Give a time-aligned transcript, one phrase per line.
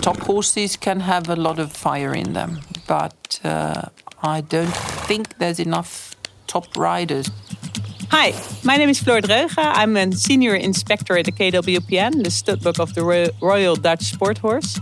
[0.00, 3.82] top horses can have a lot of fire in them, but uh,
[4.22, 4.74] I don't
[5.06, 7.30] think there's enough top riders.
[8.10, 9.54] Hi, my name is Floor Dröge.
[9.58, 14.78] I'm a senior inspector at the KWPN, the studbook of the Royal Dutch Sport Horse.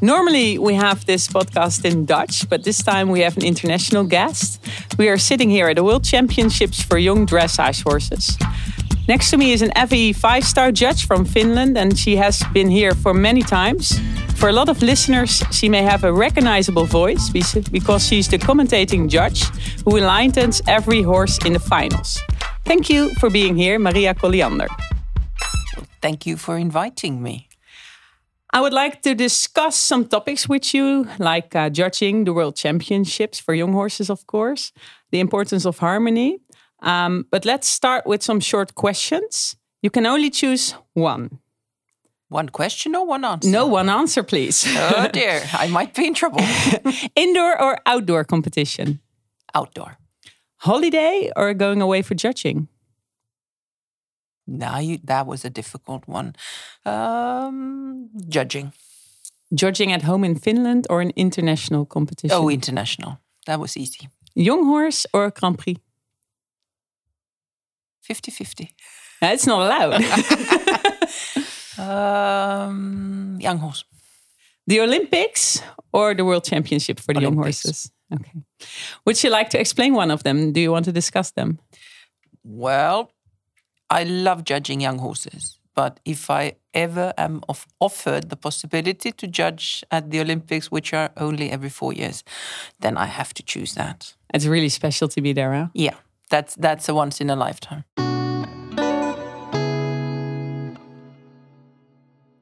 [0.00, 4.64] Normally, we have this podcast in Dutch, but this time we have an international guest.
[4.96, 8.38] We are sitting here at the World Championships for Young Dressage Horses.
[9.06, 12.70] Next to me is an FEI five star judge from Finland, and she has been
[12.70, 14.00] here for many times.
[14.40, 19.06] For a lot of listeners, she may have a recognizable voice because she's the commentating
[19.06, 19.44] judge
[19.84, 22.18] who enlightens every horse in the finals.
[22.64, 24.68] Thank you for being here, Maria Colliander.
[26.00, 27.50] Thank you for inviting me.
[28.50, 33.38] I would like to discuss some topics with you, like uh, judging the World Championships
[33.38, 34.72] for young horses, of course,
[35.10, 36.38] the importance of harmony,
[36.80, 39.54] um, but let's start with some short questions.
[39.82, 41.40] You can only choose one.
[42.30, 43.50] One question or one answer?
[43.50, 44.64] No, one answer, please.
[44.68, 46.40] oh dear, I might be in trouble.
[47.16, 49.00] Indoor or outdoor competition?
[49.52, 49.98] Outdoor.
[50.58, 52.68] Holiday or going away for judging?
[54.46, 56.36] Now you, that was a difficult one.
[56.86, 58.72] Um, judging.
[59.52, 62.36] Judging at home in Finland or an international competition?
[62.36, 63.18] Oh, international.
[63.46, 64.08] That was easy.
[64.36, 65.76] Young horse or Grand Prix?
[68.02, 68.70] 50 50.
[69.22, 70.04] It's not allowed.
[71.80, 73.84] um, young horse.
[74.66, 77.64] The Olympics or the World Championship for the Olympics.
[77.64, 77.92] young horses?
[78.12, 78.42] Okay.
[79.04, 80.52] Would you like to explain one of them?
[80.52, 81.58] Do you want to discuss them?
[82.44, 83.12] Well,
[83.88, 85.58] I love judging young horses.
[85.74, 90.92] But if I ever am of offered the possibility to judge at the Olympics, which
[90.92, 92.24] are only every four years,
[92.80, 94.14] then I have to choose that.
[94.34, 95.68] It's really special to be there, huh?
[95.74, 95.94] Yeah
[96.30, 97.84] that's that's a once in a lifetime.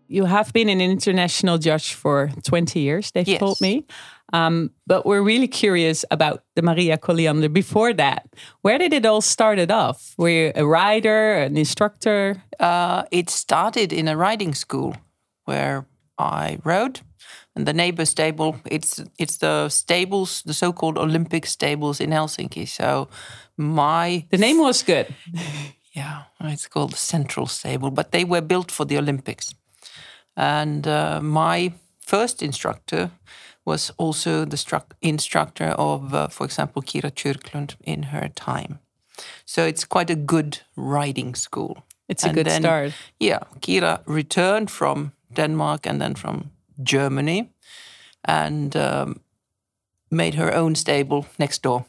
[0.09, 3.39] You have been an international judge for 20 years, they've yes.
[3.39, 3.85] told me.
[4.33, 8.27] Um, but we're really curious about the Maria Colliander before that.
[8.63, 10.15] Where did it all started off?
[10.19, 12.43] Were you a rider, an instructor?
[12.59, 14.97] Uh, it started in a riding school
[15.45, 15.87] where
[16.19, 17.01] I rode
[17.59, 23.09] and the neighbor stable it's it's the stables the so-called olympic stables in helsinki so
[23.57, 25.07] my the name was good
[25.93, 29.55] yeah it's called the central stable but they were built for the olympics
[30.39, 33.11] and uh, my first instructor
[33.65, 38.79] was also the instructor of uh, for example Kyra Kyrklund in her time
[39.45, 44.71] so it's quite a good riding school it's a good then, start yeah Kyra returned
[44.71, 46.51] from denmark and then from
[46.83, 47.51] Germany
[48.25, 49.21] and um,
[50.11, 51.87] made her own stable next door.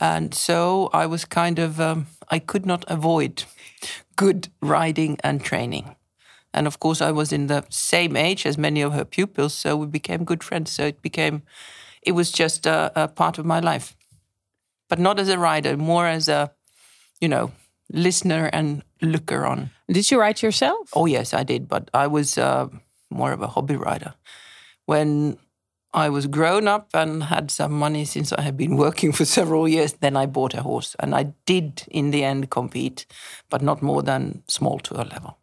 [0.00, 3.44] And so I was kind of, um, I could not avoid
[4.16, 5.96] good riding and training.
[6.56, 9.76] And of course, I was in the same age as many of her pupils, so
[9.76, 10.72] we became good friends.
[10.72, 11.42] So it became,
[12.02, 13.94] it was just a, a part of my life.
[14.88, 16.50] But not as a rider, more as a,
[17.20, 17.52] you know,
[17.92, 19.70] listener and looker on.
[19.88, 20.88] Did you ride yourself?
[20.94, 21.68] Oh, yes, I did.
[21.68, 22.68] But I was, uh,
[23.10, 24.14] more of a hobby rider.
[24.86, 25.38] When
[25.92, 29.68] I was grown up and had some money since I had been working for several
[29.68, 30.96] years, then I bought a horse.
[31.00, 33.06] And I did, in the end, compete,
[33.50, 35.38] but not more than small tour level.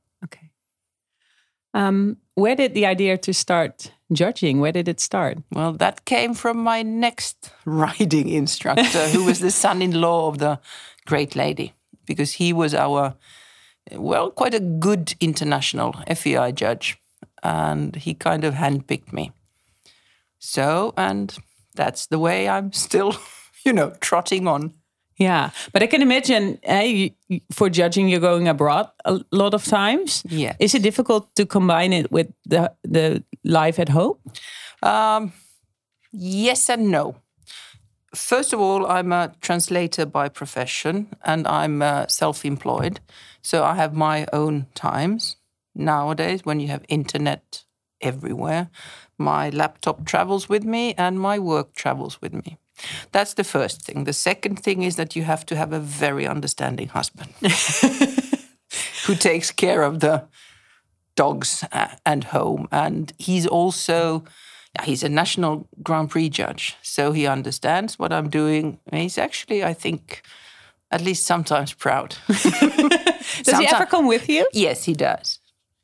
[1.74, 5.40] Um, where did the idea to start judging, where did it start?
[5.52, 10.60] Well, that came from my next riding instructor, who was the son-in-law of the
[11.06, 11.74] great lady,
[12.06, 13.16] because he was our,
[13.92, 16.98] well, quite a good international FEI judge
[17.44, 19.32] and he kind of handpicked me.
[20.40, 21.36] So, and
[21.76, 23.16] that's the way I'm still,
[23.66, 24.74] you know, trotting on.
[25.18, 27.10] Yeah, but I can imagine eh,
[27.52, 30.24] for judging, you're going abroad a lot of times.
[30.28, 34.18] Yeah, is it difficult to combine it with the the life at home?
[34.82, 35.34] Um,
[36.12, 37.16] yes and no.
[38.16, 43.00] First of all, I'm a translator by profession, and I'm uh, self-employed,
[43.42, 45.38] so I have my own times
[45.76, 47.64] nowadays when you have internet
[48.02, 48.70] everywhere.
[49.18, 52.58] My laptop travels with me and my work travels with me.
[53.12, 54.06] That's the first thing.
[54.06, 57.34] The second thing is that you have to have a very understanding husband
[59.06, 60.24] who takes care of the
[61.16, 62.68] dogs uh, and home.
[62.72, 64.24] And he's also
[64.84, 68.80] he's a national Grand Prix judge, so he understands what I'm doing.
[68.92, 70.24] He's actually, I think,
[70.92, 72.16] at least sometimes proud.
[72.28, 74.48] does sometimes, he ever come with you?
[74.54, 75.40] Yes, he does.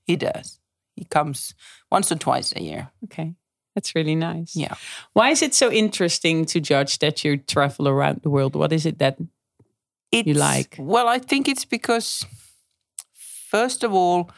[0.05, 0.59] He does.
[0.95, 1.53] He comes
[1.91, 2.89] once or twice a year.
[3.05, 3.35] Okay.
[3.79, 4.57] That's really nice.
[4.57, 4.75] Yeah.
[5.13, 8.53] Why is it so interesting to judge that you travel around the world?
[8.53, 9.17] What is it that
[10.11, 10.75] it's, you like?
[10.77, 12.25] Well, I think it's because,
[13.49, 14.31] first of all,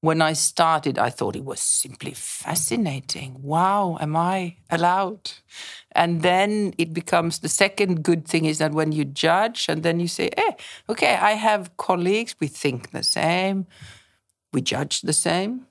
[0.00, 3.42] when I started, I thought it was simply fascinating.
[3.42, 5.32] Wow, am I allowed?
[5.90, 9.98] And then it becomes the second good thing is that when you judge and then
[9.98, 10.52] you say, eh,
[10.88, 13.66] okay, I have colleagues, we think the same,
[14.52, 15.66] we judge the same,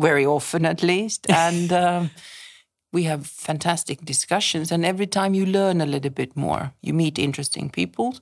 [0.00, 1.26] very often at least.
[1.30, 2.10] And um,
[2.92, 4.72] we have fantastic discussions.
[4.72, 8.14] And every time you learn a little bit more, you meet interesting people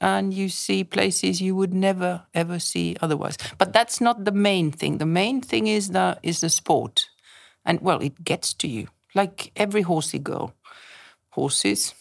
[0.00, 3.36] and you see places you would never ever see otherwise.
[3.58, 4.98] But that's not the main thing.
[4.98, 7.10] The main thing is the is the sport,
[7.64, 10.54] and well, it gets to you like every horsey girl.
[11.34, 11.94] Horses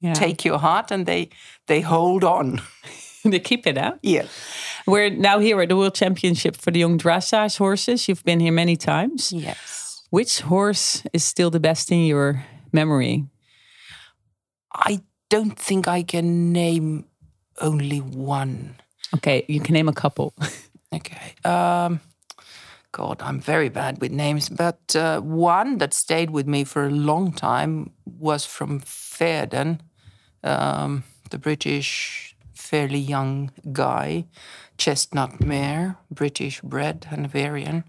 [0.00, 0.14] Yeah.
[0.14, 1.28] take your heart and they
[1.66, 2.60] they hold on.
[3.30, 3.98] they keep it out.
[4.02, 4.26] Yeah.
[4.86, 8.08] We're now here at the World Championship for the young dressage horses.
[8.08, 9.32] You've been here many times.
[9.32, 10.02] Yes.
[10.10, 13.24] Which horse is still the best in your memory?
[14.72, 17.06] I don't think I can name
[17.60, 18.76] only one.
[19.16, 20.34] Okay, you can name a couple.
[20.94, 21.34] Okay.
[21.44, 22.00] Um,
[22.92, 26.90] God, I'm very bad with names, but uh, one that stayed with me for a
[26.90, 29.82] long time was from Verden,
[30.42, 32.35] um, the British,
[32.66, 34.24] fairly young guy,
[34.78, 37.84] chestnut mare, British bred, Hanoverian,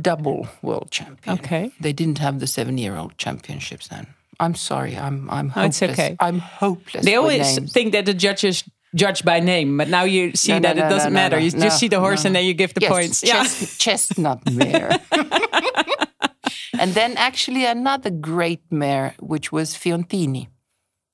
[0.00, 1.38] double world champion.
[1.38, 1.72] Okay.
[1.80, 4.06] They didn't have the seven-year-old championships then.
[4.38, 4.96] I'm sorry.
[4.96, 6.16] I'm I'm Oh, it's okay.
[6.18, 7.04] I'm hopeless.
[7.04, 10.76] They always think that the judges judge by name, but now you see No, that
[10.76, 11.38] no, it doesn't matter.
[11.38, 13.22] you just see the horse and then you give the yes, points.
[13.22, 13.44] Yeah.
[13.78, 14.90] chestnut mare.
[16.80, 20.48] and then actually another great mare, which was Fiontini.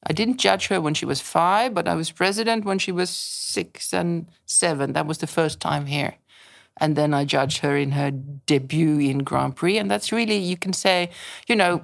[0.09, 3.11] I didn't judge her when she was five, but I was president when she was
[3.11, 4.93] six and seven.
[4.93, 6.15] That was the first time here.
[6.79, 8.11] And then I judged her in her
[8.47, 9.79] debut in Grand Prix.
[9.79, 11.09] And that's really, you can say,
[11.49, 11.83] you know,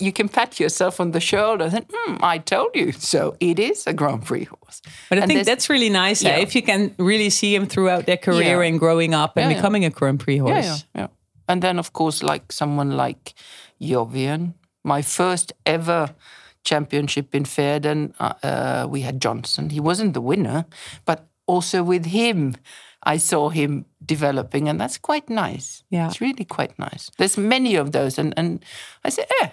[0.00, 2.92] you can pat yourself on the shoulder and hmm, I told you.
[2.98, 4.80] So it is a Grand Prix horse.
[5.10, 6.38] But I And think that's really nice eh?
[6.40, 8.68] If you can really see him throughout their career Yeah.
[8.68, 9.56] and growing up and Yeah, yeah.
[9.56, 10.64] becoming a Grand Prix horse.
[10.64, 11.06] Yeah, yeah, yeah.
[11.46, 13.34] And then, of course, like someone like
[13.80, 16.14] Jovian, my first ever
[16.68, 19.70] championship in Verden, uh, uh, we had Johnson.
[19.70, 20.64] He wasn't the winner,
[21.04, 22.56] but also with him,
[23.02, 25.82] I saw him developing, and that's quite nice.
[25.90, 26.06] Yeah.
[26.06, 27.10] It's really quite nice.
[27.16, 28.64] There's many of those, and, and
[29.04, 29.48] I said, eh,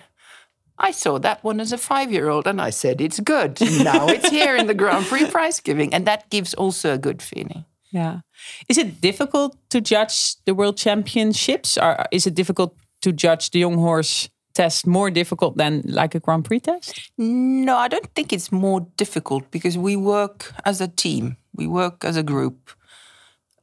[0.78, 3.60] I saw that one as a five year old, and I said, it's good.
[3.84, 7.22] Now it's here in the Grand Prix prize giving, and that gives also a good
[7.22, 7.66] feeling.
[7.92, 8.20] Yeah.
[8.68, 13.60] Is it difficult to judge the world championships or is it difficult to judge the
[13.60, 17.12] young horse test more difficult than like a Grand Prix test?
[17.18, 21.38] No, I don't think it's more difficult because we work as a team.
[21.54, 22.72] We work as a group.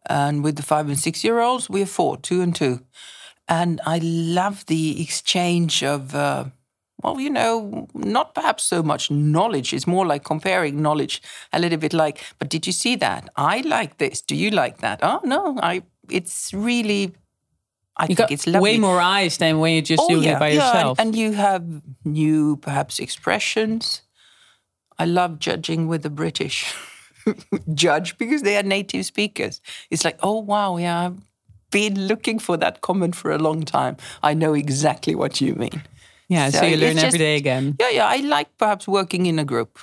[0.08, 2.80] And with the five and six year olds, we are four, two and two.
[3.48, 6.46] And I love the exchange of, uh,
[7.02, 9.72] well, you know, not perhaps so much knowledge.
[9.72, 11.22] It's more like comparing knowledge
[11.52, 13.28] a little bit like, but did you see that?
[13.36, 14.20] I like this.
[14.22, 15.00] Do you like that?
[15.02, 17.14] Oh, no, I, it's really,
[17.96, 18.60] I You think got it's lovely.
[18.72, 20.98] way more eyes than when you're just oh, doing it by Oh, yeah, yourself.
[20.98, 21.64] And, you have
[22.04, 24.02] new, perhaps, expressions.
[24.98, 26.74] I love judging with the British
[27.74, 29.60] judge because they are native speakers.
[29.90, 31.18] It's like, oh, wow, yeah, I've
[31.70, 33.96] been looking for that comment for a long time.
[34.22, 35.82] I know exactly what you mean.
[36.28, 37.76] yeah, so, so you learn it's every just- day again.
[37.78, 39.78] Yeah, yeah, I like perhaps working in a group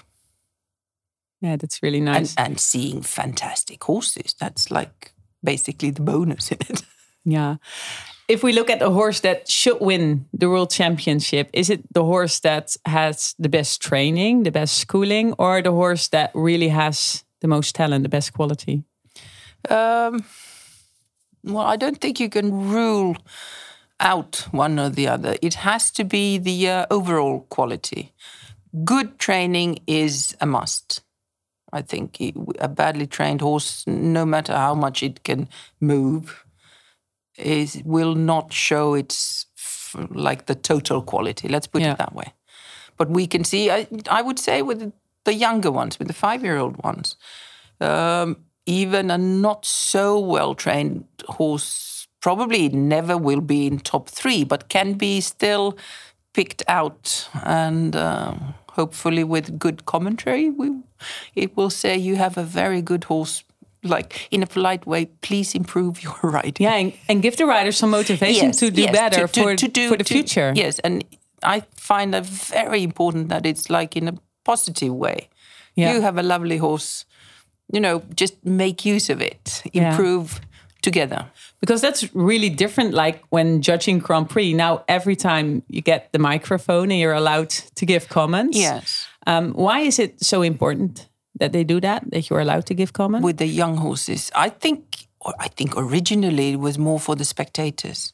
[1.41, 2.35] Yeah, that's really and, nice.
[2.37, 4.33] and seeing fantastic horses.
[4.39, 5.13] That's like
[5.43, 6.81] basically the bonus in it.
[7.25, 7.57] yeah.
[8.27, 12.03] If we look at a horse that should win the world championship, is it the
[12.03, 17.23] horse that has the best training, the best schooling, or the horse that really has
[17.41, 18.83] the most talent, the best quality?
[19.67, 20.23] Um,
[21.43, 23.17] well, I don't think you can rule
[23.99, 25.35] out one or the other.
[25.41, 28.13] It has to be the uh, overall quality.
[28.83, 31.01] Good training is a must.
[31.73, 32.17] I think
[32.59, 35.47] a badly trained horse, no matter how much it can
[35.79, 36.45] move,
[37.39, 41.47] is will not show its f- like the total quality.
[41.47, 41.93] Let's put Yeah.
[41.93, 42.33] it that way.
[42.97, 43.71] But we can see.
[43.71, 44.91] I, I would say with
[45.23, 47.15] the younger ones, with the five-year-old ones,
[47.79, 54.43] um, even a not so well trained horse probably never will be in top three,
[54.43, 55.77] but can be still
[56.33, 60.71] picked out and um, hopefully with good commentary, we,
[61.35, 63.43] it will say you have a very good horse.
[63.83, 66.53] Like in a polite way, please improve your riding.
[66.65, 69.55] Yeah, and, and give the rider some motivation to do yes, better to- to- for,
[69.55, 70.51] to do- for the future.
[70.55, 71.03] Yes, and
[71.43, 75.29] I find that very important that it's like in a positive way.
[75.75, 75.93] Yeah.
[75.93, 77.05] You have a lovely horse,
[77.71, 79.91] you know, just make use of it, Yeah.
[79.91, 80.41] improve
[80.81, 81.25] together.
[81.61, 82.93] Because that's really different.
[82.93, 87.49] Like when judging Grand Prix, now every time you get the microphone and you're allowed
[87.75, 88.57] to give comments.
[88.57, 89.07] Yes.
[89.27, 91.07] Um, why is it so important
[91.39, 92.09] that they do that?
[92.11, 93.25] That you're allowed to give comments?
[93.25, 97.25] With the young horses, I think or I think originally it was more for the
[97.25, 98.13] spectators.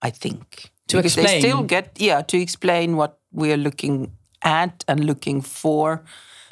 [0.00, 4.12] I think To because they still get yeah to explain what we are looking
[4.42, 6.02] at and looking for,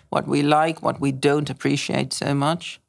[0.08, 2.80] what we like, what we don't appreciate so much,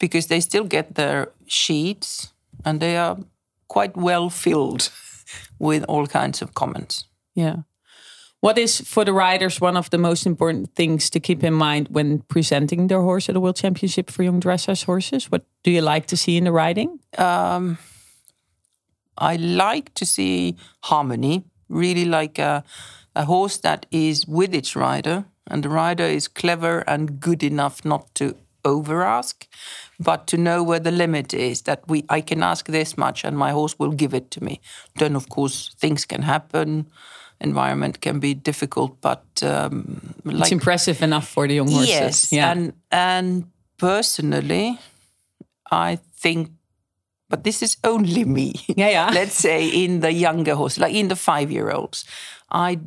[0.00, 2.32] because they still get their sheets
[2.64, 3.16] and they are
[3.68, 4.90] quite well filled
[5.58, 7.04] with all kinds of comments.
[7.34, 7.62] Yeah.
[8.44, 11.88] What is for the riders one of the most important things to keep in mind
[11.88, 15.30] when presenting their horse at the World Championship for young dressage horses?
[15.30, 17.00] What do you like to see in the riding?
[17.16, 17.78] Um,
[19.16, 22.64] I like to see harmony, really like a,
[23.16, 27.82] a horse that is with its rider, and the rider is clever and good enough
[27.82, 29.48] not to over ask,
[29.98, 31.62] but to know where the limit is.
[31.62, 34.60] That we I can ask this much and my horse will give it to me.
[34.98, 36.90] Then of course things can happen,
[37.44, 41.88] environment can be difficult, but um, It's impressive enough for the young horses.
[41.88, 42.50] Yes, Yeah.
[42.52, 43.44] and and
[43.78, 44.78] personally,
[45.72, 46.48] I think,
[47.28, 48.52] but this is only me.
[48.76, 49.10] Yeah, yeah.
[49.14, 52.04] Let's say in the younger horses, like in the five-year-olds,
[52.68, 52.78] I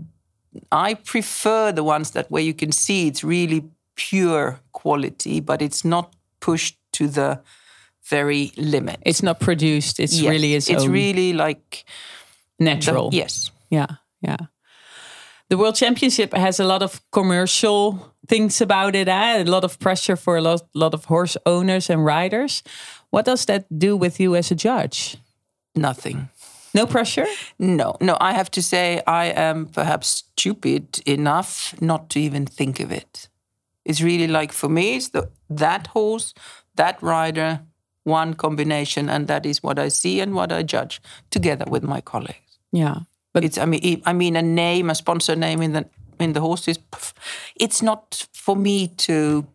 [0.72, 3.62] I prefer the ones that where you can see it's really
[3.96, 7.40] pure quality, but it's not pushed to the
[8.10, 8.98] very limit.
[9.06, 10.00] it's not produced.
[10.00, 11.84] It's Yes, really its it's own really like
[12.58, 13.10] the- natural.
[13.14, 13.52] yes.
[13.70, 13.88] Yeah,
[14.27, 14.48] yeah.
[15.50, 19.41] The World Championship has a lot of commercial things about it, eh?
[19.41, 22.63] a lot of pressure for a lot, lot of horse owners and riders.
[23.12, 25.17] What does that do with you as a judge?
[25.74, 26.29] Nothing.
[26.74, 27.25] No pressure?
[27.57, 32.79] No, no, I have to say I am perhaps stupid enough not to even think
[32.81, 33.29] of it.
[33.86, 36.34] It's really like for me, it's the, that horse,
[36.75, 37.62] that rider,
[38.03, 42.01] one combination, and that is what I see and what I judge together with my
[42.01, 42.60] colleagues.
[42.74, 43.00] Yeah.
[43.38, 45.84] But It's I mean I- mean a name, a sponsor name in the
[46.20, 47.13] in the horse is pff,
[47.60, 49.46] it's not for me to.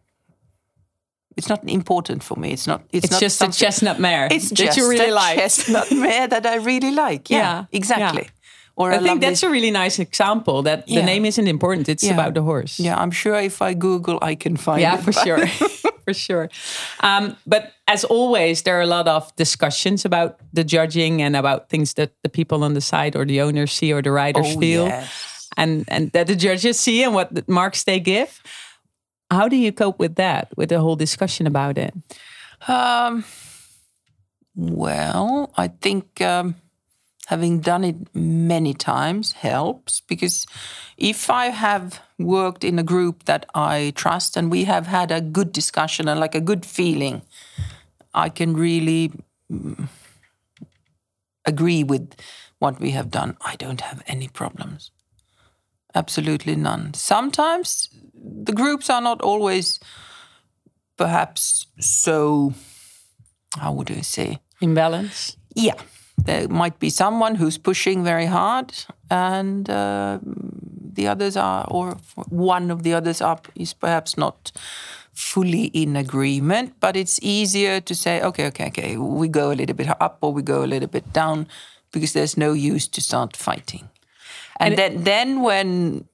[1.37, 2.49] It's not important for me.
[2.53, 2.81] It's not.
[2.93, 5.39] It's, it's not just a chestnut mare it's that just you really a like.
[5.39, 7.31] chestnut mare that I really like.
[7.31, 8.23] Yeah, Yeah, exactly.
[8.23, 8.31] yeah.
[8.77, 11.89] Or I think that's a really nice example that the name isn't important.
[11.89, 12.15] It's Yeah.
[12.21, 12.79] about the horse.
[12.85, 15.05] Yeah, I'm sure if I Google, I can find Yeah, it.
[15.05, 15.39] for sure.
[16.05, 16.49] for sure.
[17.01, 21.69] Um, but as always, there are a lot of discussions about the judging and about
[21.69, 24.61] things that the people on the side or the owners see or the riders Oh,
[24.61, 24.87] feel.
[24.87, 25.49] yes.
[25.57, 28.41] and and that the judges see and what marks they give.
[29.31, 30.49] How do you cope with that?
[30.57, 31.95] With the whole discussion about it?
[32.69, 33.25] Um,
[34.55, 36.57] well, I think um,
[37.27, 40.47] having done it many times helps because
[40.99, 45.21] if I have worked in a group that I trust and we have had a
[45.21, 47.23] good discussion and like a good feeling,
[48.15, 49.13] I can really
[49.51, 49.89] mm,
[51.45, 52.15] agree with
[52.59, 53.37] what we have done.
[53.41, 54.91] I don't have any problems.
[55.95, 56.95] Absolutely none.
[56.95, 59.81] Sometimes the groups are not always
[60.97, 62.55] perhaps so
[63.59, 64.41] how would I say?
[64.61, 65.37] Imbalance.
[65.55, 65.75] Yeah,
[66.17, 68.73] there might be someone who's pushing very hard,
[69.11, 70.19] and uh,
[70.93, 71.97] the others are, or
[72.29, 74.53] one of the others up is perhaps not
[75.13, 76.75] fully in agreement.
[76.81, 80.33] But it's easier to say, okay, okay, okay, we go a little bit up or
[80.33, 81.47] we go a little bit down,
[81.93, 83.89] because there's no use to start fighting.
[84.59, 86.05] And, then, then when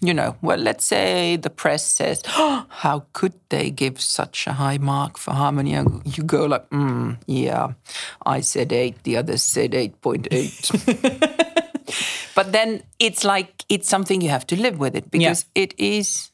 [0.00, 4.52] you know, well, let's say the press says, oh, "How could they give such a
[4.52, 7.72] high mark for harmony?" And you go like, mm, "Yeah,
[8.26, 10.70] I said eight, the others said eight point eight.
[12.38, 16.30] but then it's like it's something you have to live with it because it is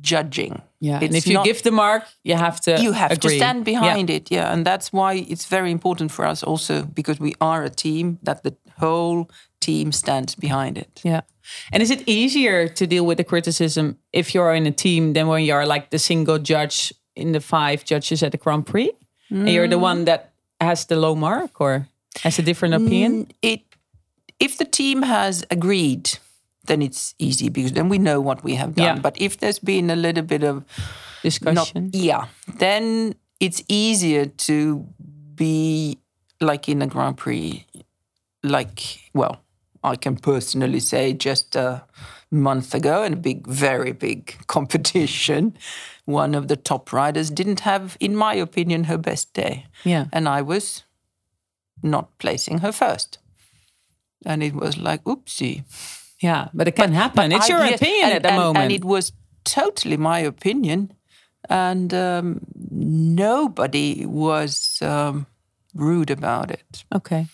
[0.00, 0.62] judging.
[0.80, 0.96] Yeah.
[0.96, 3.64] it's and if you not- give the mark, you have to you have to stand
[3.64, 4.16] behind yeah.
[4.16, 7.70] it yeah and that's why it's very important for us also because we are a
[7.70, 9.28] team that the whole
[9.60, 11.22] team stands behind it Yeah.
[11.72, 15.26] And is it easier to deal with the criticism if you're in a team than
[15.28, 18.90] when you're like the single judge in the five judges at the Grand Prix?
[19.30, 19.90] And you're the mm.
[19.90, 21.86] one that has the low mark or
[22.22, 23.26] has a different opinion?
[23.26, 23.60] Mm, it
[24.40, 26.18] if the team has agreed
[26.66, 29.02] then it's easy because then we know what we have done Yeah.
[29.02, 31.90] but if there's been a little bit of not, Discussion.
[31.92, 32.26] yeah
[32.58, 34.86] then it's easier to
[35.34, 35.98] be
[36.40, 37.64] like in a grand prix
[38.42, 39.40] like well
[39.84, 41.84] i can personally say just a
[42.30, 45.56] month ago in a big very big competition
[46.04, 50.06] one of the top riders didn't have in my opinion her best day Yeah.
[50.12, 50.84] and I was
[51.82, 53.18] not placing her first.
[54.26, 55.62] And it was like, oopsie.
[56.20, 56.48] Yeah.
[56.52, 57.32] But it can happen.
[57.32, 58.62] it's I- your opinion and- at the and- moment.
[58.64, 59.12] And it was
[59.44, 60.92] totally my opinion.
[61.48, 62.40] And um,
[62.70, 65.26] nobody was um,
[65.74, 66.84] rude about it.
[66.94, 67.26] okay.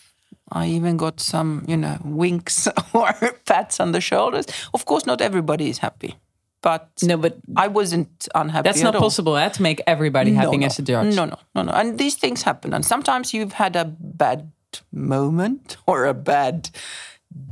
[0.51, 3.11] I even got some, you know, winks or
[3.45, 4.45] pats on the shoulders.
[4.73, 6.13] Of course, not everybody is happy.
[6.61, 8.63] but No, but I wasn't unhappy.
[8.69, 9.01] that's at not all.
[9.01, 11.15] possible eh, to make everybody happy no, as a judge.
[11.15, 11.71] No, no, no, no.
[11.71, 12.73] And these things happen.
[12.73, 14.51] And sometimes you've had a bad
[14.91, 16.69] moment or a bad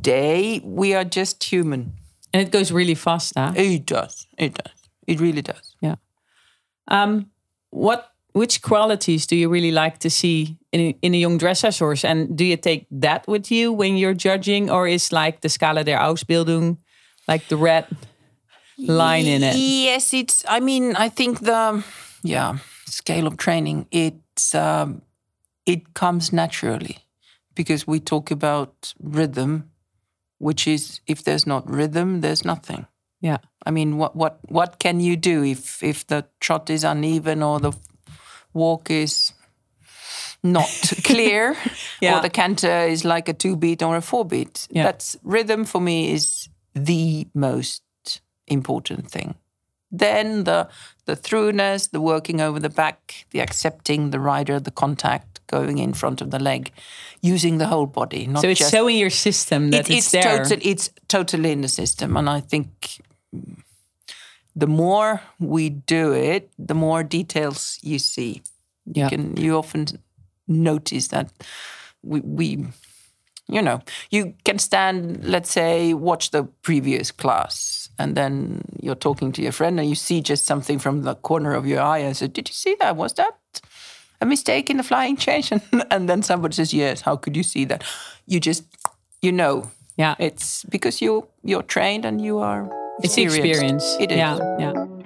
[0.01, 0.61] day.
[0.63, 1.93] We are just human.
[2.33, 3.33] And it goes really fast.
[3.35, 3.53] Huh?
[3.55, 4.27] It does.
[4.37, 4.73] It does.
[5.07, 5.75] It really does.
[5.81, 5.95] Yeah.
[6.87, 7.31] Um,
[7.71, 12.05] what which qualities do you really like to see in a, in a young dressage?
[12.05, 15.83] And do you take that with you when you're judging, or is like the Skala
[15.83, 16.77] der Ausbildung,
[17.27, 17.87] like the red
[18.77, 19.55] line in it?
[19.57, 20.45] Yes, it's.
[20.47, 21.83] I mean, I think the
[22.23, 22.59] yeah
[22.91, 25.01] scale of training it's um,
[25.65, 26.97] it comes naturally
[27.55, 29.71] because we talk about rhythm,
[30.39, 32.85] which is if there's not rhythm, there's nothing.
[33.21, 33.37] Yeah.
[33.65, 37.59] I mean, what what what can you do if if the trot is uneven or
[37.59, 37.71] the
[38.53, 39.33] walk is
[40.43, 40.69] not
[41.03, 41.55] clear
[42.01, 42.17] Yeah.
[42.17, 44.67] or the canter is like a two beat or a four beat?
[44.71, 44.83] Yeah.
[44.83, 47.83] That's rhythm for me is the most
[48.47, 49.35] important thing.
[49.91, 50.67] Then the
[51.05, 55.93] the throughness, the working over the back, the accepting the rider, the contact going in
[55.93, 56.71] front of the leg,
[57.21, 60.05] using the whole body, not So it's just so in your system that it- it's,
[60.05, 60.43] it's there.
[60.43, 62.67] Total, it's totally in the system, and I think
[64.55, 68.41] the more we do it, the more details you see.
[68.85, 69.03] Yeah.
[69.05, 69.85] You can you often
[70.47, 71.31] notice that
[72.03, 72.65] we we
[73.51, 73.79] you know
[74.09, 79.51] you can stand let's say watch the previous class and then you're talking to your
[79.51, 82.47] friend and you see just something from the corner of your eye and say did
[82.49, 83.61] you see that was that
[84.21, 85.51] a mistake in the flying change
[85.91, 87.83] and then somebody says yes how could you see that
[88.25, 88.63] you just
[89.21, 90.15] you know yeah.
[90.19, 92.69] it's because you you're trained and you are
[93.03, 93.47] It's experienced.
[93.49, 93.97] experience.
[93.99, 94.17] It is.
[94.17, 95.00] Yeah, yeah.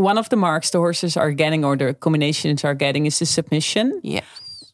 [0.00, 3.26] One of the marks the horses are getting, or the combinations are getting, is the
[3.26, 4.00] submission.
[4.02, 4.24] Yeah.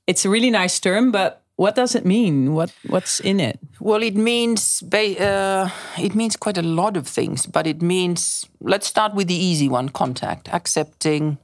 [0.07, 2.55] It's a really nice term, but what does it mean?
[2.55, 3.59] What What's in it?
[3.81, 8.47] Well, it means ba- uh, it means quite a lot of things, but it means
[8.61, 11.39] let's start with the easy one: contact, accepting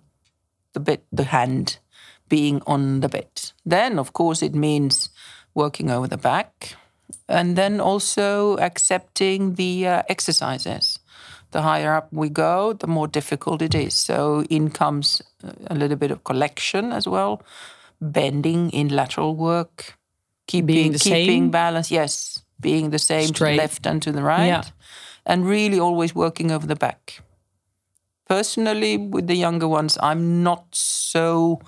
[0.74, 1.78] the bit, the hand
[2.28, 3.52] being on the bit.
[3.66, 5.10] Then, of course, it means
[5.54, 6.76] working over the back,
[7.28, 10.91] and then also accepting the uh, exercises.
[11.52, 13.94] The higher up we go, the more difficult it is.
[13.94, 15.22] So in comes
[15.66, 17.42] a little bit of collection as well,
[18.00, 19.94] bending in lateral work,
[20.46, 21.50] keeping the keeping same?
[21.50, 21.90] balance.
[21.90, 24.62] Yes, being the same to the left and to the right, Yeah.
[25.26, 27.20] and really always working over the back.
[28.28, 31.60] Personally, with the younger ones, I'm not so.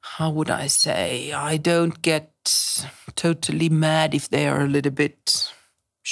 [0.00, 1.32] How would I say?
[1.32, 2.28] I don't get
[3.16, 5.21] totally mad if they are a little bit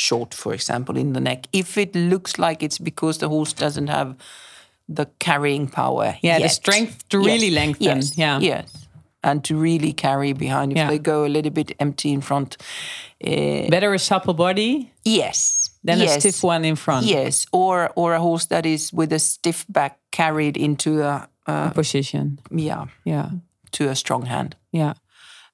[0.09, 1.47] short, for example, in the neck.
[1.53, 4.15] If it looks like it's because the horse doesn't have
[4.97, 6.17] the carrying power.
[6.23, 8.17] Yeah, the strength to really lengthen, Yes.
[8.19, 8.41] yeah.
[8.43, 8.87] Yes.
[9.23, 10.73] And to really carry behind.
[10.73, 10.89] If Yeah.
[10.91, 12.57] they go a little bit empty in front.
[13.21, 15.71] eh, Better a supple body yes.
[15.85, 16.17] than yes.
[16.17, 17.47] a stiff one in front Yes.
[17.53, 22.39] Or or a horse that is with a stiff back carried into a uh, position.
[22.51, 23.29] yeah Yeah.
[23.73, 24.55] to a strong hand.
[24.73, 24.95] Yeah.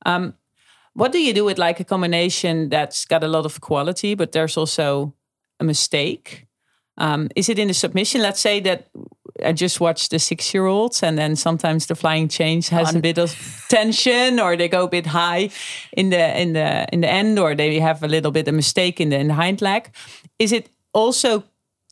[0.07, 0.35] Um,
[0.97, 4.33] what do you do with like a combination that's got a lot of quality, but
[4.33, 5.15] there's also
[5.61, 6.47] a mistake?
[6.99, 8.23] Um, is it in the submission?
[8.23, 8.89] Let's say that
[9.45, 13.01] I just watched the six year olds, and then sometimes the flying change has a
[13.01, 13.35] bit of
[13.69, 15.51] tension, or they go a bit high
[15.93, 18.99] in the in the in the end, or they have a little bit of mistake
[18.99, 19.91] in the, in the hind leg.
[20.39, 21.45] Is it also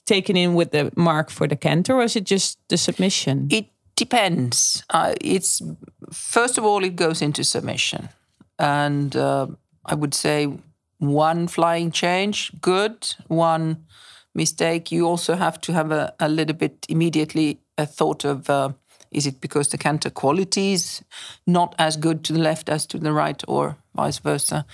[0.06, 3.48] taken in with the mark for the canter, or is it just the submission?
[3.50, 4.82] It depends.
[4.88, 5.60] Uh, it's
[6.10, 8.08] first of all, it goes into submission,
[8.58, 9.46] and uh,
[9.84, 10.48] I would say
[10.98, 13.14] one flying change, good.
[13.28, 13.86] One
[14.34, 14.90] mistake.
[14.90, 18.48] You also have to have a, a little bit immediately a thought of.
[18.50, 18.70] Uh,
[19.10, 21.02] is it because the canter quality is
[21.46, 24.66] not as good to the left as to the right, or vice versa,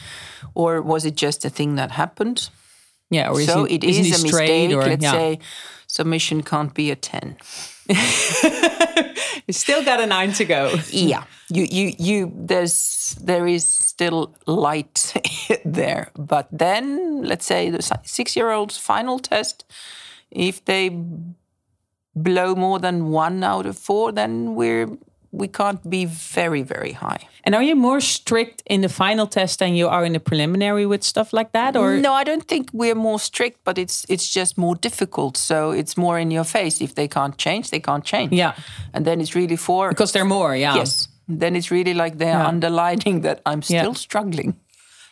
[0.55, 2.49] or was it just a thing that happened?
[3.11, 4.73] Yeah, or is so he, it he a mistake.
[4.73, 5.13] or Let's yeah.
[5.13, 5.39] say
[5.87, 7.37] submission can't be a ten.
[9.47, 10.77] You still got a nine to go.
[10.91, 15.13] yeah you you you there's there is still light
[15.65, 19.65] there but then let's say the six year old's final test
[20.31, 20.91] if they
[22.15, 24.89] blow more than one out of four then we're
[25.33, 29.59] we can't be very very high And are you more strict in the final test
[29.59, 31.77] than you are in the preliminary with stuff like that?
[31.77, 35.73] Or no i don't think we're more strict but it's it's just more difficult so
[35.73, 38.53] it's more in your face if they can't change they can't change Yeah.
[38.95, 40.77] and then it's really for because they're more, yeah.
[40.81, 41.09] yes
[41.41, 42.49] then it's really like they're Yeah.
[42.49, 43.95] underlining that i'm still Yeah.
[44.09, 44.55] struggling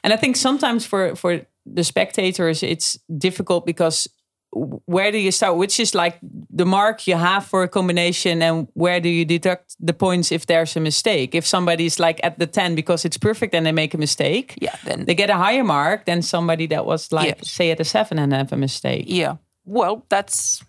[0.04, 1.40] And I think sometimes for for
[1.76, 4.09] the spectators it's difficult because
[4.52, 5.56] where do you start?
[5.56, 9.76] Which is like the mark you have for a combination, and where do you deduct
[9.78, 11.34] the points if there's a mistake?
[11.34, 14.74] If somebody's like at the 10 because it's perfect and they make a mistake, Yeah,
[14.84, 17.50] then they get a higher mark than somebody that was like, Yes.
[17.50, 19.04] say, at a seven and have a mistake.
[19.06, 19.37] Yeah.
[19.64, 20.64] Well, that's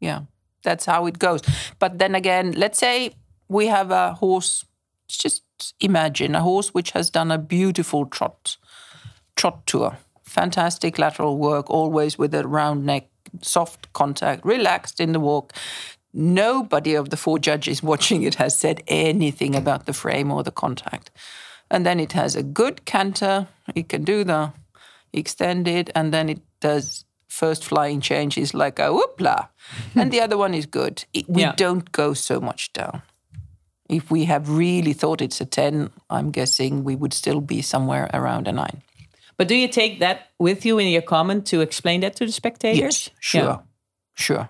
[0.00, 0.20] yeah,
[0.62, 1.42] that's how it goes.
[1.78, 3.14] But then again, let's say
[3.48, 4.64] we have a horse.
[5.08, 5.42] Just
[5.80, 8.56] imagine a horse which has done a beautiful trot,
[9.36, 13.08] trot tour, fantastic lateral work, always with a round neck,
[13.42, 15.52] soft contact, relaxed in the walk.
[16.12, 20.50] Nobody of the four judges watching it has said anything about the frame or the
[20.52, 21.10] contact.
[21.70, 23.46] And then it has a good canter.
[23.74, 24.52] It can do the
[25.12, 29.48] extended, and then it does first flying change is like a whoopla,
[29.94, 31.04] and the other one is good.
[31.12, 31.52] It, we Yeah.
[31.56, 33.02] don't go so much down.
[33.88, 38.10] If we have really thought it's a 10, I'm guessing we would still be somewhere
[38.12, 38.82] around a 9.
[39.38, 42.32] But do you take that with you in your comment to explain that to the
[42.32, 42.78] spectators?
[42.80, 43.42] Yes, sure.
[43.42, 43.58] Yeah.
[44.14, 44.48] Sure.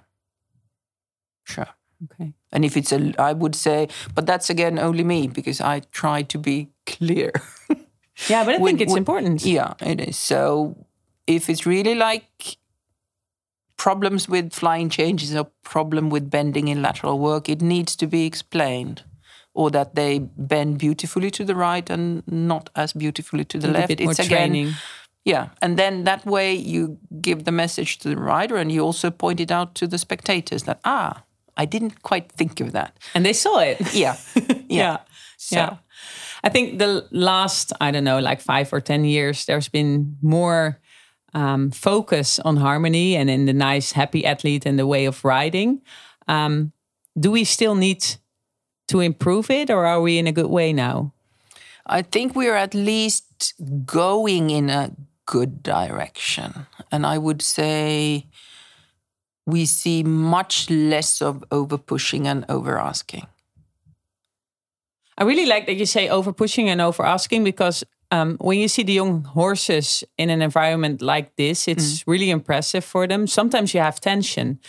[1.44, 1.68] Sure.
[2.04, 2.32] Okay.
[2.52, 6.22] And if it's a, I would say, but that's again only me because I try
[6.22, 7.32] to be clear.
[8.28, 9.44] Yeah, but I When- think it's when- important.
[9.44, 10.16] Yeah, it is.
[10.16, 10.76] So
[11.26, 12.56] if it's really like
[13.76, 18.26] problems with flying changes or problem with bending in lateral work, it needs to be
[18.26, 19.02] explained.
[19.58, 23.90] Or that they bend beautifully to the right and not as beautifully to the left.
[23.90, 24.74] it's again, training.
[25.24, 25.48] yeah.
[25.60, 29.40] And then that way you give the message to the rider and you also point
[29.40, 31.22] it out to the spectators that, ah,
[31.62, 32.92] I didn't quite think of that.
[33.14, 33.78] And they saw it.
[33.94, 34.14] Yeah.
[34.68, 34.96] yeah.
[35.36, 35.76] So- Yeah.
[36.44, 40.78] I think the last, I don't know, like five or 10 years, there's been more
[41.34, 45.82] um, focus on harmony and in the nice, happy athlete and the way of riding.
[46.28, 46.72] Um,
[47.18, 48.04] do we still need
[48.88, 51.12] to improve it or are we in a good way now?
[51.86, 53.54] I think we're at least
[53.86, 54.92] going in a
[55.26, 56.66] good direction.
[56.90, 58.26] And I would say
[59.46, 63.26] we see much less of over pushing and over asking.
[65.16, 68.68] I really like that you say over pushing and over asking because um, when you
[68.68, 73.26] see the young horses in an environment like this, it's really impressive for them.
[73.26, 74.60] Sometimes you have tension,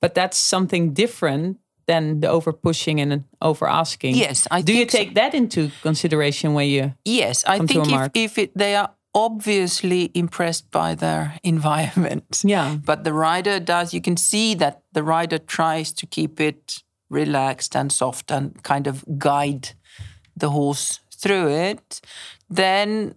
[0.00, 4.14] but that's something different than the over pushing and over asking.
[4.14, 4.98] Yes, I do you think so.
[4.98, 6.94] take that into consideration when you?
[7.04, 12.42] Yes, I think if, if it, they are obviously impressed by their environment.
[12.44, 12.76] Yeah.
[12.84, 17.74] But the rider does, you can see that the rider tries to keep it relaxed
[17.74, 19.70] and soft and kind of guide
[20.36, 22.00] the horse through it.
[22.50, 23.14] Then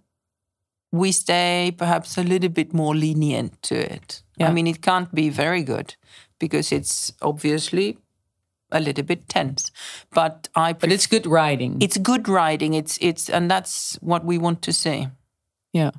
[0.90, 4.22] we stay perhaps a little bit more lenient to it.
[4.38, 4.48] Yeah.
[4.48, 5.94] I mean, it can't be very good
[6.38, 7.98] because it's obviously
[8.72, 9.70] a little bit tense.
[10.10, 11.76] But I But it's good riding.
[11.82, 12.74] it's good riding.
[12.74, 15.08] It's it's and that's what we want to see.
[15.72, 15.90] yeah.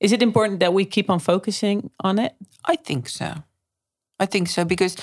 [0.00, 2.32] Is it important that we keep on focusing on it?
[2.72, 3.34] I think so.
[4.22, 4.96] I think so because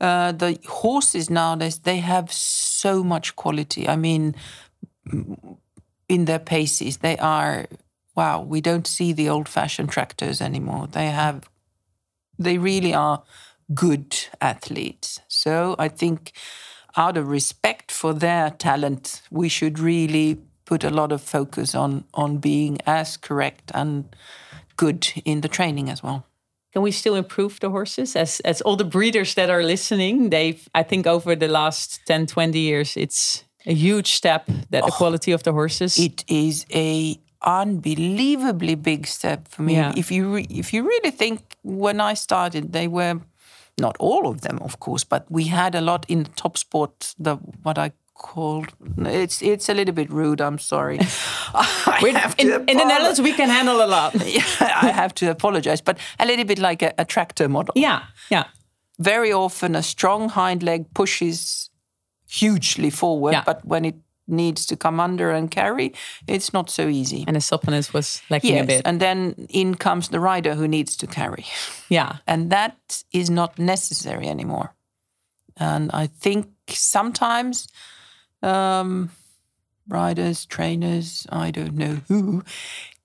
[0.00, 3.88] uh, the horses nowadays they have so much quality.
[3.88, 4.34] I mean,
[6.08, 7.66] in their paces, they are
[8.14, 8.42] wow.
[8.42, 10.86] We don't see the old-fashioned tractors anymore.
[10.86, 11.48] They have,
[12.38, 13.22] they really are
[13.74, 15.20] good athletes.
[15.28, 16.32] So I think,
[16.96, 22.04] out of respect for their talent, we should really put a lot of focus on
[22.14, 24.04] on being as correct and
[24.76, 26.24] good in the training as well.
[26.72, 28.16] Can we still improve the horses?
[28.16, 32.26] As as all the breeders that are listening, they've I think over the last 10,
[32.26, 35.98] 20 years, it's a huge step that the oh, quality of the horses.
[35.98, 39.74] it is a unbelievably big step for me.
[39.74, 39.92] Yeah.
[39.96, 43.20] If you re- if you really think when I started, they were
[43.82, 47.14] not all of them, of course, but we had a lot in top sport.
[47.24, 48.66] The what I called
[49.06, 50.40] it's it's a little bit rude.
[50.40, 50.98] I'm sorry.
[51.54, 54.12] I have in, to in the Netherlands, we can handle a lot.
[54.14, 57.72] apolo- I have to apologize, but a little bit like a, a tractor model.
[57.76, 58.44] Yeah, yeah.
[58.98, 61.70] Very often, a strong hind leg pushes
[62.40, 63.44] hugely forward, Yeah.
[63.46, 63.94] but when it
[64.26, 65.92] needs to come under and carry,
[66.26, 67.24] it's not so easy.
[67.26, 68.82] And the suppleness was lacking a Yes, bit.
[68.84, 71.44] and then in comes the rider who needs to carry.
[71.88, 74.74] yeah, And that is not necessary anymore.
[75.56, 77.68] And I think sometimes
[78.42, 79.10] um,
[79.88, 82.42] riders, trainers, I don't know who,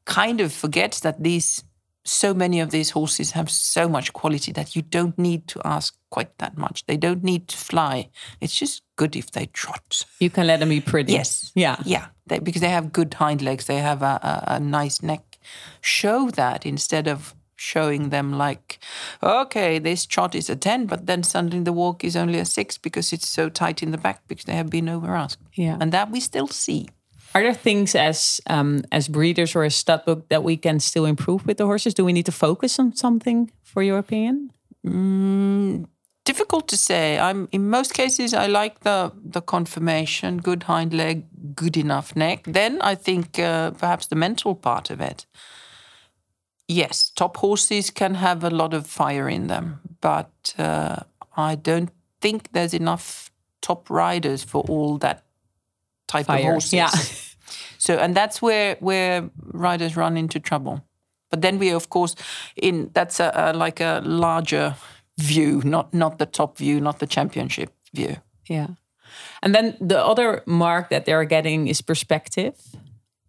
[0.05, 1.63] kind of forgets that these
[2.07, 5.95] so many of these horses have so much quality that you don't need to ask
[6.09, 6.85] quite that much.
[6.85, 8.09] They don't need to fly.
[8.39, 10.05] It's just good if they trot.
[10.19, 11.13] you can let them be pretty.
[11.13, 11.51] Yes.
[11.55, 11.77] Yeah.
[11.85, 12.07] Yeah.
[12.27, 15.37] They, because they have good hind legs, they have a, a, a nice neck.
[15.81, 18.79] Show that instead of showing them like,
[19.21, 22.77] okay, this trot is a 10, but then suddenly the walk is only a 6
[22.77, 25.41] because it's so tight in the back because they have been over asked.
[25.53, 25.77] Yeah.
[25.79, 26.87] And that we still see.
[27.37, 31.05] Are there things as um, as breeders or as stud book that we can still
[31.05, 31.93] improve with the horses?
[31.93, 34.49] Do we need to focus on something, for your opinion?
[34.83, 35.85] Mm,
[36.23, 37.19] difficult to say.
[37.19, 42.43] I'm in most cases I like the the conformation, good hind leg, good enough neck.
[42.53, 45.27] Then I think uh, perhaps the mental part of it.
[46.67, 50.95] Yes, top horses can have a lot of fire in them, but uh,
[51.51, 55.23] I don't think there's enough top riders for all that
[56.07, 56.73] type Fire, of horses.
[56.73, 56.91] yeah.
[57.77, 60.81] So, and that's where where riders run into trouble.
[61.29, 62.15] But then we, of course,
[62.55, 64.75] in that's a, a like a larger
[65.17, 68.15] view, not not the top view, not the championship view.
[68.49, 68.67] Yeah.
[69.41, 72.53] And then the other mark that they're getting is perspective.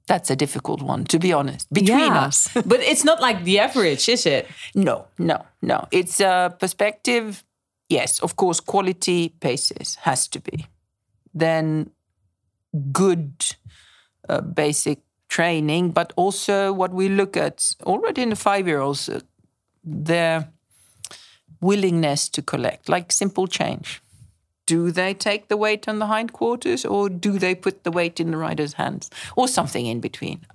[0.07, 1.67] That's a difficult one, to be honest.
[1.73, 2.29] Between Yeah.
[2.29, 4.47] us, but it's not like the average, is it?
[4.75, 5.87] no, no, no.
[5.91, 7.45] It's a perspective.
[7.91, 10.67] Yes, of course, quality paces has to be.
[11.39, 11.91] Then
[12.93, 13.33] good
[14.29, 19.21] uh, basic training, but also what we look at already in the five-year-olds, uh,
[19.85, 20.49] their
[21.61, 24.01] willingness to collect, like simple change.
[24.67, 28.31] Do they take the weight on the hindquarters or do they put the weight in
[28.31, 30.47] the rider's hands or something in between?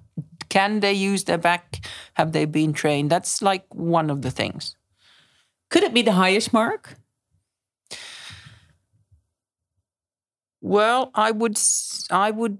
[0.50, 1.86] Can they use their back?
[2.14, 3.10] Have they been trained?
[3.10, 4.76] That's like one of the things.
[5.70, 6.96] Could it be the highest mark?
[10.62, 11.60] Well, I would,
[12.12, 12.60] I would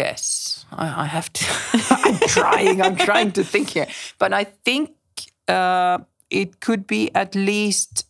[0.00, 0.64] guess.
[0.72, 1.44] I, I have to.
[2.04, 2.82] I'm trying.
[2.82, 3.86] I'm trying to think here,
[4.18, 4.90] but I think
[5.48, 5.98] uh,
[6.30, 8.04] it could be at least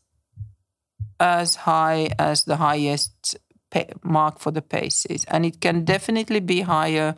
[1.20, 3.37] as high as the highest
[3.70, 7.14] pa- mark for the paces, and it can definitely be higher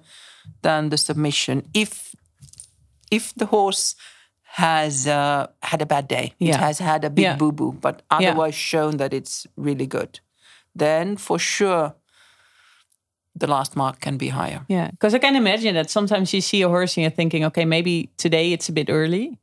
[0.62, 2.14] than the submission if
[3.10, 3.94] if the horse
[4.56, 6.32] has uh, had a bad day.
[6.38, 7.36] It has had a big Yeah.
[7.38, 8.16] boo boo, but Yeah.
[8.30, 10.20] otherwise shown that it's really good.
[10.78, 11.94] Then for sure,
[13.40, 14.60] the last mark can be higher.
[14.68, 17.64] Yeah, because I can imagine that sometimes you see a horse and you're thinking, okay,
[17.64, 19.38] maybe today it's a bit early,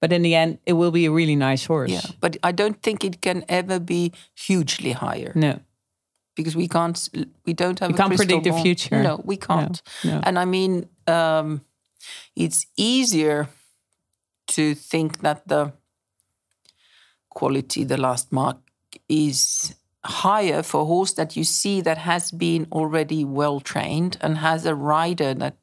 [0.00, 1.90] but in the end, it will be a really nice horse.
[1.90, 5.58] Yeah, but I don't think it can ever be hugely higher No.
[6.36, 7.08] because we can't.
[7.46, 7.90] We don't have.
[7.90, 9.02] A can't predict the future.
[9.02, 9.82] No, we can't.
[10.04, 10.20] no.
[10.22, 11.60] And I mean, um,
[12.34, 13.48] it's easier
[14.46, 15.72] to think that the
[17.28, 18.56] quality, the last mark,
[19.08, 19.74] is
[20.04, 24.66] higher for a horse that you see that has been already well trained and has
[24.66, 25.56] a rider that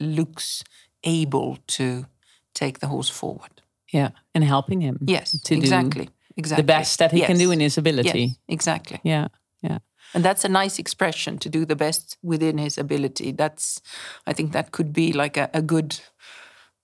[0.00, 0.64] looks
[1.04, 2.06] able to
[2.54, 3.62] take the horse forward.
[3.92, 4.98] Yeah, and helping him.
[5.06, 6.62] Yes, to do exactly, exactly.
[6.62, 8.20] the best that he can do in his ability.
[8.20, 9.00] Yes, exactly.
[9.04, 9.28] Yeah,
[9.60, 9.78] yeah.
[10.14, 13.32] And that's a nice expression to do the best within his ability.
[13.32, 13.80] That's,
[14.26, 16.00] I think, that could be like a, a good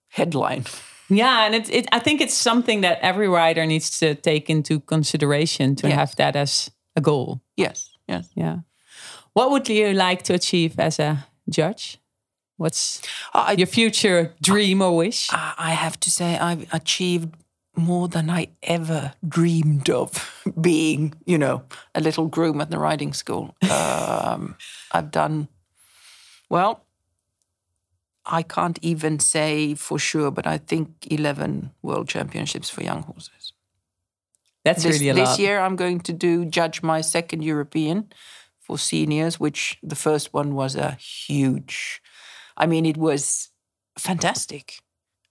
[0.08, 0.64] headline.
[1.08, 4.80] Yeah, and it, it, I think it's something that every rider needs to take into
[4.80, 5.96] consideration to Yes.
[5.96, 7.40] have that as a goal.
[7.56, 8.28] Yes, yes.
[8.34, 8.58] Yeah.
[9.32, 11.98] What would you like to achieve as a judge?
[12.58, 15.28] What's I, your future dream or wish?
[15.32, 17.28] I I have to say, I've achieved
[17.76, 20.10] more than I ever dreamed of
[20.60, 21.62] being, you know,
[21.94, 23.54] a little groom at the riding school.
[24.28, 24.56] Um,
[24.92, 25.48] I've done,
[26.50, 26.84] well,
[28.26, 33.37] I can't even say for sure, but I think 11 world championships for young horses.
[34.64, 35.38] That's this, really a this lot.
[35.38, 38.12] year I'm going to do judge my second European
[38.60, 42.02] for seniors, which the first one was a huge.
[42.56, 43.48] I mean, it was
[43.96, 44.80] fantastic,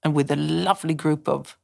[0.03, 1.57] and with a lovely group of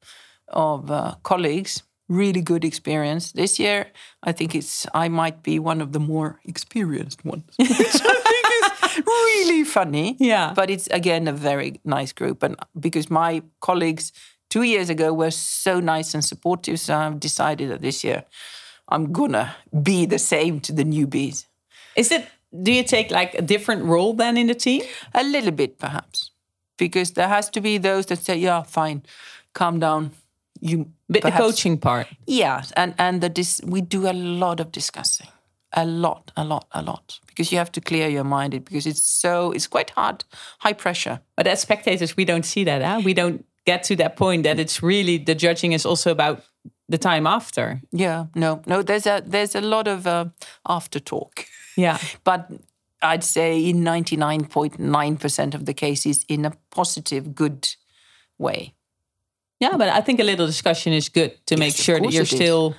[0.48, 1.84] of uh, colleagues.
[2.10, 3.32] Really good experience.
[3.32, 3.86] This year,
[4.22, 8.98] I think it's I might be one of the more experienced ones, which I think
[8.98, 10.18] is really funny.
[10.20, 10.54] Yeah.
[10.54, 14.12] but it's again a very nice group, and because my colleagues
[14.54, 18.24] two years ago were so nice and supportive, so I've decided that this year
[18.94, 19.46] I'm gonna
[19.82, 21.46] be the same to the newbies.
[21.96, 22.24] Is it?
[22.64, 24.82] Do you take like a different role than in the team?
[25.14, 26.32] A little bit, perhaps,
[26.78, 29.02] because there has to be those that say, "Yeah, fine,
[29.54, 30.12] calm down."
[30.62, 32.08] You, But the coaching part.
[32.28, 35.28] yeah, and and the dis- we do a lot of discussing,
[35.72, 38.90] a lot, a lot, a lot, because you have to clear your mind, it because
[38.90, 40.24] it's so it's quite hard,
[40.60, 41.20] high pressure.
[41.36, 42.82] But as spectators, we don't see that.
[42.82, 43.02] Huh?
[43.06, 46.42] We don't get to that point that it's really the judging is also about
[46.90, 47.82] the time after.
[47.92, 48.84] Yeah, no, no.
[48.84, 50.26] There's a there's a lot of uh,
[50.66, 51.46] after talk,
[51.78, 51.98] Yeah.
[52.24, 52.50] but
[53.02, 57.68] I'd say in ninety nine point nine percent of the cases, in a positive, good
[58.38, 58.74] way.
[59.60, 62.14] Yeah, but I think a little discussion is good to make Yes, of sure that
[62.14, 62.76] you're still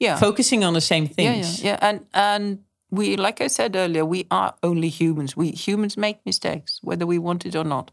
[0.00, 1.62] Yeah, focusing on the same things.
[1.62, 1.88] yeah, yeah, yeah.
[1.88, 2.58] And and
[2.90, 5.36] we, like I said earlier, we are only humans.
[5.36, 7.90] We humans make mistakes, whether we want it or not.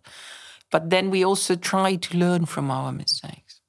[0.71, 3.61] But then we also try to learn from our mistakes.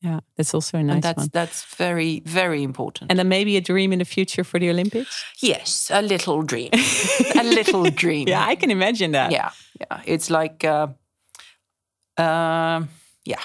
[0.00, 1.28] Yeah, that's also a nice and that's one.
[1.32, 3.10] that's very very important.
[3.10, 5.24] And then maybe a dream in the future for the Olympics.
[5.42, 6.70] yes, a little dream,
[7.34, 8.28] a little dream.
[8.28, 9.32] Yeah, I can imagine that.
[9.32, 9.50] yeah,
[9.80, 10.00] yeah.
[10.04, 10.86] It's like, uh,
[12.16, 12.88] um,
[13.24, 13.40] yeah.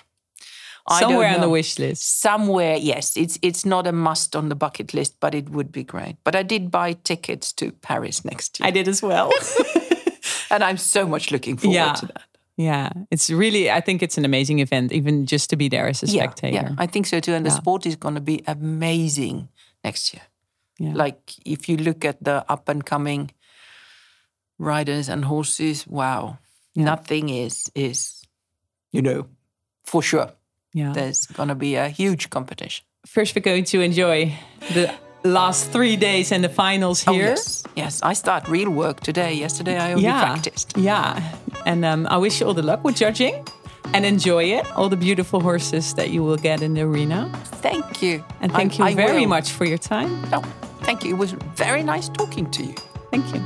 [0.86, 2.20] I Somewhere on the wish list.
[2.22, 3.16] Somewhere, yes.
[3.18, 6.18] It's it's not a must on the bucket list, but it would be great.
[6.24, 9.32] But I did buy tickets to Paris next year, I did as well.
[10.52, 11.94] and I'm so much looking forward Yeah.
[11.94, 12.24] to that.
[12.58, 13.70] Yeah, it's really.
[13.72, 16.56] I think it's an amazing event, even just to be there as a Yeah, spectator.
[16.56, 17.34] yeah, I think so too.
[17.34, 17.58] And the Yeah.
[17.62, 19.50] sport is going to be amazing
[19.84, 20.24] next year.
[20.80, 20.94] Yeah.
[21.06, 23.32] Like if you look at the up and coming
[24.60, 26.38] riders and horses, wow,
[26.76, 28.24] nothing is is
[28.92, 29.28] you know
[29.86, 30.32] for sure.
[30.74, 30.94] yeah.
[30.94, 32.86] There's going to be a huge competition.
[33.06, 34.34] First, we're going to enjoy
[34.74, 37.30] the last three days and the finals Oh, here.
[37.30, 38.02] yes, yes.
[38.04, 39.34] I start real work today.
[39.34, 40.78] Yesterday I only yeah, practiced.
[40.78, 41.20] yeah.
[41.66, 43.46] And um, I wish you all the luck with judging,
[43.94, 44.66] and enjoy it.
[44.76, 47.30] All the beautiful horses that you will get in the arena.
[47.62, 48.24] Thank you.
[48.42, 49.30] And thank I- you I very will.
[49.30, 50.10] much for your time.
[50.32, 50.42] No,
[50.82, 51.16] thank you.
[51.16, 52.76] It was very nice talking to you.
[53.12, 53.42] Thank you.